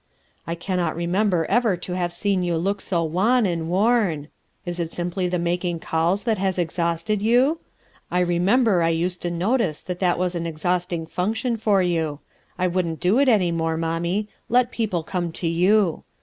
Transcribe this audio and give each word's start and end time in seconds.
"I 0.47 0.55
cannot 0.55 0.95
remember 0.95 1.45
ever 1.47 1.77
to 1.77 1.93
have 1.93 2.11
seen 2.11 2.41
you 2.41 2.57
look 2.57 2.81
so 2.81 3.03
wan 3.03 3.45
and 3.45 3.69
worn. 3.69 4.29
Is 4.65 4.79
it 4.79 4.91
simply 4.91 5.27
the 5.27 5.37
making 5.37 5.79
calls 5.79 6.23
that 6.23 6.39
has 6.39 6.57
exhausted 6.57 7.21
you? 7.21 7.59
I 8.09 8.21
remember 8.21 8.81
I 8.81 8.89
used 8.89 9.21
to 9.21 9.29
notice 9.29 9.79
that 9.81 9.99
that 9.99 10.17
was 10.17 10.33
an 10.33 10.47
exhausting 10.47 11.05
function 11.05 11.55
for 11.55 11.83
you. 11.83 12.19
I 12.57 12.65
wouldn't 12.65 12.99
do 12.99 13.19
it 13.19 13.29
any 13.29 13.51
more, 13.51 13.77
Mommie; 13.77 14.27
let 14.49 14.71
people 14.71 15.03
come 15.03 15.31
to 15.33 15.47
you. 15.47 16.03